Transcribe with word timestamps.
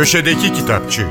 Köşedeki 0.00 0.52
Kitapçı 0.52 1.06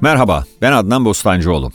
Merhaba, 0.00 0.44
ben 0.62 0.72
Adnan 0.72 1.04
Bostancıoğlu. 1.04 1.72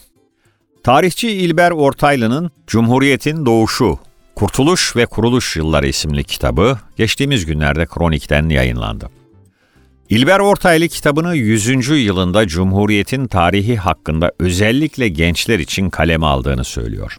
Tarihçi 0.83 1.31
İlber 1.31 1.71
Ortaylı'nın 1.71 2.51
Cumhuriyet'in 2.67 3.45
Doğuşu, 3.45 3.99
Kurtuluş 4.35 4.95
ve 4.95 5.05
Kuruluş 5.05 5.55
Yılları 5.55 5.87
isimli 5.87 6.23
kitabı 6.23 6.77
geçtiğimiz 6.97 7.45
günlerde 7.45 7.85
Kronik'ten 7.85 8.49
yayınlandı. 8.49 9.09
İlber 10.09 10.39
Ortaylı 10.39 10.87
kitabını 10.87 11.35
100. 11.35 11.89
yılında 11.89 12.47
Cumhuriyet'in 12.47 13.27
tarihi 13.27 13.77
hakkında 13.77 14.31
özellikle 14.39 15.07
gençler 15.07 15.59
için 15.59 15.89
kaleme 15.89 16.25
aldığını 16.25 16.63
söylüyor. 16.63 17.17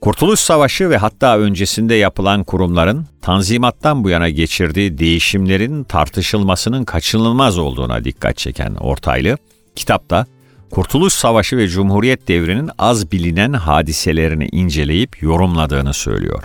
Kurtuluş 0.00 0.40
Savaşı 0.40 0.90
ve 0.90 0.96
hatta 0.96 1.38
öncesinde 1.38 1.94
yapılan 1.94 2.44
kurumların 2.44 3.06
Tanzimat'tan 3.22 4.04
bu 4.04 4.10
yana 4.10 4.28
geçirdiği 4.28 4.98
değişimlerin 4.98 5.84
tartışılmasının 5.84 6.84
kaçınılmaz 6.84 7.58
olduğuna 7.58 8.04
dikkat 8.04 8.36
çeken 8.36 8.74
Ortaylı, 8.74 9.38
kitapta 9.76 10.26
Kurtuluş 10.70 11.14
Savaşı 11.14 11.56
ve 11.56 11.68
Cumhuriyet 11.68 12.28
devrinin 12.28 12.70
az 12.78 13.12
bilinen 13.12 13.52
hadiselerini 13.52 14.48
inceleyip 14.52 15.22
yorumladığını 15.22 15.94
söylüyor. 15.94 16.44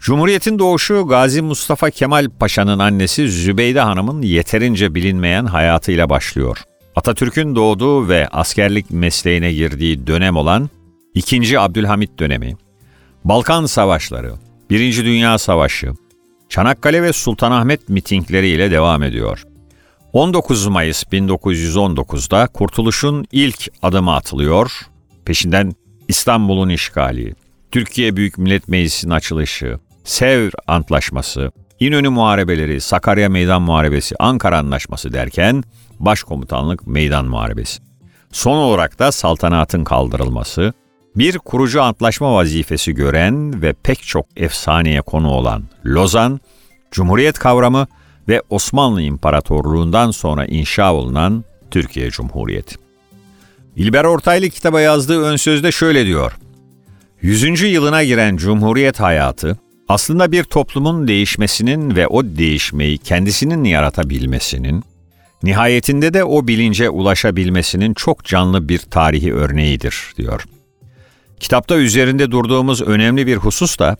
Cumhuriyetin 0.00 0.58
doğuşu 0.58 1.06
Gazi 1.08 1.42
Mustafa 1.42 1.90
Kemal 1.90 2.28
Paşa'nın 2.40 2.78
annesi 2.78 3.28
Zübeyde 3.28 3.80
Hanım'ın 3.80 4.22
yeterince 4.22 4.94
bilinmeyen 4.94 5.46
hayatıyla 5.46 6.10
başlıyor. 6.10 6.58
Atatürk'ün 6.96 7.56
doğduğu 7.56 8.08
ve 8.08 8.28
askerlik 8.28 8.90
mesleğine 8.90 9.52
girdiği 9.52 10.06
dönem 10.06 10.36
olan 10.36 10.70
2. 11.14 11.58
Abdülhamit 11.58 12.18
dönemi, 12.18 12.56
Balkan 13.24 13.66
Savaşları, 13.66 14.34
1. 14.70 15.04
Dünya 15.04 15.38
Savaşı, 15.38 15.92
Çanakkale 16.48 17.02
ve 17.02 17.12
Sultanahmet 17.12 17.88
mitingleriyle 17.88 18.70
devam 18.70 19.02
ediyor. 19.02 19.44
19 20.12 20.66
Mayıs 20.66 21.04
1919'da 21.04 22.46
Kurtuluş'un 22.46 23.26
ilk 23.32 23.68
adımı 23.82 24.14
atılıyor. 24.14 24.72
Peşinden 25.24 25.72
İstanbul'un 26.08 26.68
işgali, 26.68 27.34
Türkiye 27.70 28.16
Büyük 28.16 28.38
Millet 28.38 28.68
Meclisi'nin 28.68 29.12
açılışı, 29.12 29.78
Sevr 30.04 30.52
Antlaşması, 30.66 31.52
İnönü 31.80 32.08
Muharebeleri, 32.08 32.80
Sakarya 32.80 33.28
Meydan 33.28 33.62
Muharebesi, 33.62 34.14
Ankara 34.18 34.58
Anlaşması 34.58 35.12
derken 35.12 35.64
Başkomutanlık 35.98 36.86
Meydan 36.86 37.24
Muharebesi. 37.24 37.82
Son 38.32 38.56
olarak 38.56 38.98
da 38.98 39.12
saltanatın 39.12 39.84
kaldırılması, 39.84 40.72
bir 41.16 41.38
kurucu 41.38 41.82
antlaşma 41.82 42.34
vazifesi 42.34 42.94
gören 42.94 43.62
ve 43.62 43.72
pek 43.72 44.02
çok 44.02 44.26
efsaneye 44.36 45.00
konu 45.00 45.30
olan 45.30 45.62
Lozan, 45.86 46.40
Cumhuriyet 46.90 47.38
kavramı 47.38 47.86
ve 48.28 48.42
Osmanlı 48.50 49.02
İmparatorluğundan 49.02 50.10
sonra 50.10 50.46
inşa 50.46 50.94
olunan 50.94 51.44
Türkiye 51.70 52.10
Cumhuriyeti. 52.10 52.76
İlber 53.76 54.04
Ortaylı 54.04 54.48
kitaba 54.48 54.80
yazdığı 54.80 55.22
ön 55.22 55.36
sözde 55.36 55.72
şöyle 55.72 56.06
diyor. 56.06 56.38
100. 57.22 57.62
yılına 57.62 58.04
giren 58.04 58.36
Cumhuriyet 58.36 59.00
hayatı, 59.00 59.58
aslında 59.88 60.32
bir 60.32 60.44
toplumun 60.44 61.08
değişmesinin 61.08 61.96
ve 61.96 62.06
o 62.06 62.24
değişmeyi 62.24 62.98
kendisinin 62.98 63.64
yaratabilmesinin, 63.64 64.84
nihayetinde 65.42 66.14
de 66.14 66.24
o 66.24 66.46
bilince 66.46 66.90
ulaşabilmesinin 66.90 67.94
çok 67.94 68.24
canlı 68.24 68.68
bir 68.68 68.78
tarihi 68.78 69.34
örneğidir, 69.34 70.12
diyor. 70.16 70.44
Kitapta 71.40 71.76
üzerinde 71.76 72.30
durduğumuz 72.30 72.82
önemli 72.82 73.26
bir 73.26 73.36
husus 73.36 73.78
da, 73.78 73.96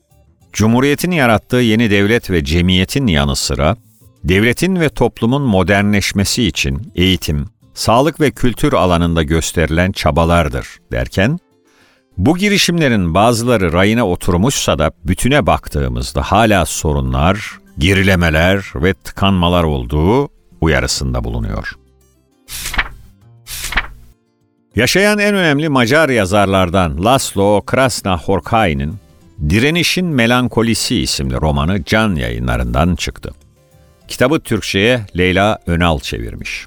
Cumhuriyetin 0.53 1.11
yarattığı 1.11 1.57
yeni 1.57 1.91
devlet 1.91 2.31
ve 2.31 2.45
cemiyetin 2.45 3.07
yanı 3.07 3.37
sıra, 3.37 3.77
devletin 4.25 4.81
ve 4.81 4.89
toplumun 4.89 5.43
modernleşmesi 5.43 6.45
için 6.45 6.93
eğitim, 6.95 7.47
sağlık 7.75 8.21
ve 8.21 8.31
kültür 8.31 8.73
alanında 8.73 9.23
gösterilen 9.23 9.93
çabalardır 9.93 10.67
derken, 10.93 11.39
bu 12.17 12.39
girişimlerin 12.39 13.15
bazıları 13.15 13.73
rayına 13.73 14.09
oturmuşsa 14.09 14.79
da 14.79 14.91
bütüne 15.05 15.47
baktığımızda 15.47 16.23
hala 16.23 16.67
sorunlar, 16.67 17.59
gerilemeler 17.79 18.65
ve 18.75 18.95
tıkanmalar 18.95 19.65
olduğu 19.65 20.29
uyarısında 20.61 21.25
bulunuyor. 21.25 21.75
Yaşayan 24.77 25.19
en 25.19 25.35
önemli 25.35 25.69
Macar 25.69 26.09
yazarlardan 26.09 27.05
Laszlo 27.05 27.63
Krasna-Horkay'ın 27.67 28.95
Direnişin 29.49 30.07
Melankolisi 30.07 30.97
isimli 31.01 31.35
romanı 31.41 31.85
Can 31.85 32.15
yayınlarından 32.15 32.97
çıktı. 32.97 33.31
Kitabı 34.09 34.41
Türkçe'ye 34.41 35.07
Leyla 35.19 35.59
Önal 35.67 36.01
çevirmiş. 36.01 36.67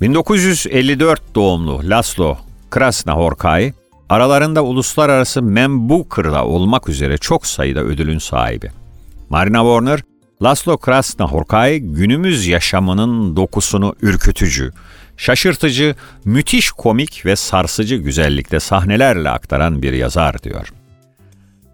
1954 0.00 1.34
doğumlu 1.34 1.80
Laszlo 1.84 2.36
Krasna-Horkay, 2.70 3.72
aralarında 4.08 4.64
uluslararası 4.64 5.42
Man 5.42 5.88
Booker'da 5.88 6.46
olmak 6.46 6.88
üzere 6.88 7.18
çok 7.18 7.46
sayıda 7.46 7.80
ödülün 7.80 8.18
sahibi. 8.18 8.70
Marina 9.30 9.58
Warner, 9.58 10.00
Laszlo 10.42 10.78
Krasna-Horkay 10.78 11.78
günümüz 11.78 12.46
yaşamının 12.46 13.36
dokusunu 13.36 13.94
ürkütücü, 14.02 14.72
şaşırtıcı, 15.16 15.94
müthiş 16.24 16.70
komik 16.70 17.26
ve 17.26 17.36
sarsıcı 17.36 17.96
güzellikte 17.96 18.60
sahnelerle 18.60 19.30
aktaran 19.30 19.82
bir 19.82 19.92
yazar 19.92 20.42
diyor. 20.42 20.72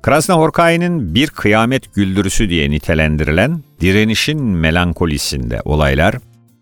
Krasnahorkay'ın 0.02 1.14
bir 1.14 1.26
kıyamet 1.30 1.94
güldürüsü 1.94 2.48
diye 2.48 2.70
nitelendirilen 2.70 3.62
direnişin 3.80 4.42
melankolisinde 4.42 5.60
olaylar, 5.64 6.14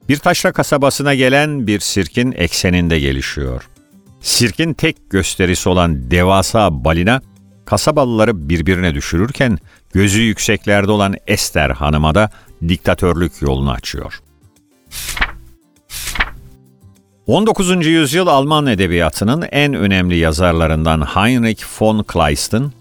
bir 0.08 0.16
taşra 0.16 0.52
kasabasına 0.52 1.14
gelen 1.14 1.66
bir 1.66 1.80
sirkin 1.80 2.32
ekseninde 2.32 3.00
gelişiyor. 3.00 3.68
Sirkin 4.20 4.74
tek 4.74 5.10
gösterisi 5.10 5.68
olan 5.68 6.10
devasa 6.10 6.84
balina, 6.84 7.22
kasabalıları 7.64 8.48
birbirine 8.48 8.94
düşürürken 8.94 9.58
gözü 9.92 10.22
yükseklerde 10.22 10.92
olan 10.92 11.14
Ester 11.26 11.70
Hanım'a 11.70 12.14
da 12.14 12.30
diktatörlük 12.68 13.42
yolunu 13.42 13.70
açıyor. 13.70 14.20
19. 17.26 17.86
yüzyıl 17.86 18.26
Alman 18.26 18.66
edebiyatının 18.66 19.42
en 19.52 19.74
önemli 19.74 20.16
yazarlarından 20.16 21.00
Heinrich 21.00 21.64
von 21.80 22.02
Kleist'in 22.02 22.72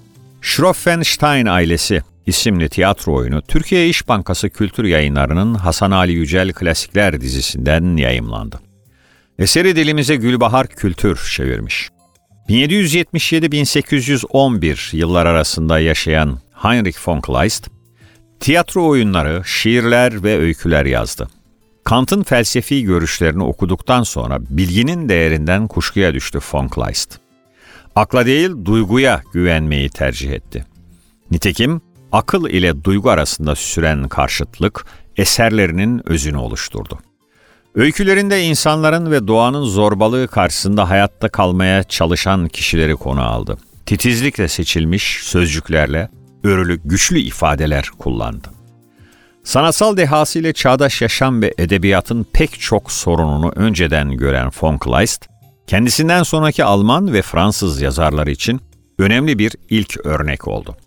Schroffenstein 0.41 1.45
ailesi 1.45 2.01
isimli 2.25 2.69
tiyatro 2.69 3.15
oyunu 3.15 3.41
Türkiye 3.41 3.89
İş 3.89 4.07
Bankası 4.07 4.49
Kültür 4.49 4.83
Yayınları'nın 4.83 5.55
Hasan 5.55 5.91
Ali 5.91 6.11
Yücel 6.11 6.53
Klasikler 6.53 7.21
dizisinden 7.21 7.97
yayımlandı. 7.97 8.59
Eseri 9.39 9.75
dilimize 9.75 10.15
Gülbahar 10.15 10.67
Kültür 10.67 11.29
çevirmiş. 11.35 11.89
1777-1811 12.49 14.95
yıllar 14.95 15.25
arasında 15.25 15.79
yaşayan 15.79 16.39
Heinrich 16.61 17.07
von 17.07 17.21
Kleist, 17.21 17.69
tiyatro 18.39 18.87
oyunları, 18.87 19.41
şiirler 19.45 20.23
ve 20.23 20.37
öyküler 20.37 20.85
yazdı. 20.85 21.27
Kant'ın 21.83 22.23
felsefi 22.23 22.83
görüşlerini 22.83 23.43
okuduktan 23.43 24.03
sonra 24.03 24.37
bilginin 24.49 25.09
değerinden 25.09 25.67
kuşkuya 25.67 26.13
düştü 26.13 26.39
von 26.53 26.67
Kleist. 26.67 27.19
Akla 27.95 28.25
değil 28.25 28.51
duyguya 28.65 29.21
güvenmeyi 29.33 29.89
tercih 29.89 30.31
etti. 30.31 30.65
Nitekim 31.31 31.81
akıl 32.11 32.49
ile 32.49 32.83
duygu 32.83 33.09
arasında 33.09 33.55
süren 33.55 34.07
karşıtlık 34.07 34.85
eserlerinin 35.17 36.09
özünü 36.09 36.37
oluşturdu. 36.37 36.99
Öykülerinde 37.75 38.43
insanların 38.43 39.11
ve 39.11 39.27
doğanın 39.27 39.63
zorbalığı 39.63 40.27
karşısında 40.27 40.89
hayatta 40.89 41.29
kalmaya 41.29 41.83
çalışan 41.83 42.47
kişileri 42.47 42.95
konu 42.95 43.21
aldı. 43.21 43.57
Titizlikle 43.85 44.47
seçilmiş 44.47 45.19
sözcüklerle 45.23 46.09
örülü 46.43 46.79
güçlü 46.85 47.19
ifadeler 47.19 47.89
kullandı. 47.97 48.47
Sanatsal 49.43 49.97
dehasıyla 49.97 50.53
çağdaş 50.53 51.01
yaşam 51.01 51.41
ve 51.41 51.53
edebiyatın 51.57 52.27
pek 52.33 52.59
çok 52.59 52.91
sorununu 52.91 53.51
önceden 53.55 54.11
gören 54.11 54.51
von 54.61 54.77
Kleist, 54.77 55.25
kendisinden 55.67 56.23
sonraki 56.23 56.63
Alman 56.63 57.13
ve 57.13 57.21
Fransız 57.21 57.81
yazarlar 57.81 58.27
için 58.27 58.61
önemli 58.99 59.39
bir 59.39 59.55
ilk 59.69 60.05
örnek 60.05 60.47
oldu. 60.47 60.77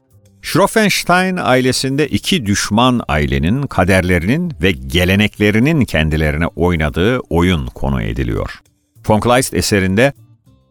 Schroffenstein 0.42 1.36
ailesinde 1.36 2.08
iki 2.08 2.46
düşman 2.46 3.00
ailenin 3.08 3.62
kaderlerinin 3.62 4.52
ve 4.62 4.72
geleneklerinin 4.72 5.84
kendilerine 5.84 6.46
oynadığı 6.46 7.18
oyun 7.18 7.66
konu 7.66 8.02
ediliyor. 8.02 8.60
Von 9.08 9.20
Kleist 9.20 9.54
eserinde 9.54 10.12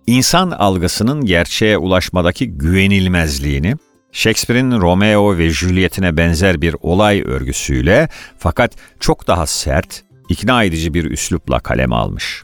insan 0.08 0.52
algısının 0.52 1.26
gerçeğe 1.26 1.78
ulaşmadaki 1.78 2.52
güvenilmezliğini, 2.52 3.76
Shakespeare'in 4.12 4.72
Romeo 4.72 5.38
ve 5.38 5.50
Juliet'ine 5.50 6.18
benzer 6.18 6.62
bir 6.62 6.76
olay 6.82 7.22
örgüsüyle 7.26 8.10
fakat 8.38 8.72
çok 9.00 9.28
daha 9.28 9.46
sert, 9.46 10.04
ikna 10.30 10.64
edici 10.64 10.94
bir 10.94 11.12
üslupla 11.12 11.60
kaleme 11.60 11.96
almış. 11.96 12.44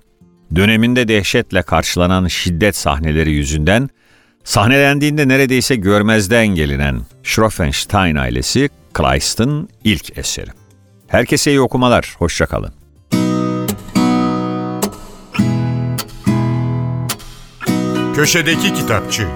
Döneminde 0.56 1.08
dehşetle 1.08 1.62
karşılanan 1.62 2.28
şiddet 2.28 2.76
sahneleri 2.76 3.32
yüzünden 3.32 3.90
sahnelendiğinde 4.44 5.28
neredeyse 5.28 5.76
görmezden 5.76 6.48
gelinen 6.48 7.02
Schroffenstein 7.24 8.16
ailesi 8.16 8.70
Kleist'in 8.94 9.70
ilk 9.84 10.18
eseri. 10.18 10.50
Herkese 11.08 11.52
iyi 11.52 11.62
okumalar, 11.62 12.16
hoşçakalın. 12.18 12.74
Köşedeki 18.16 18.74
Kitapçı 18.74 19.28